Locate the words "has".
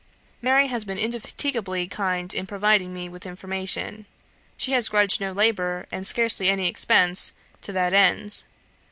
0.65-0.83, 4.71-4.89